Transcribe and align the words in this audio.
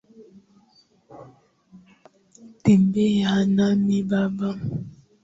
Tembea 2.63 3.33
nami 3.55 3.97
baba. 4.09 4.49